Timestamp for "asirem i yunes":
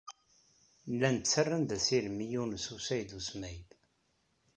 1.77-2.65